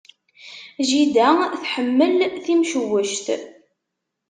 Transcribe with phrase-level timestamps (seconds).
[0.89, 1.29] Jida
[1.61, 3.25] tḥemmel timcewwect.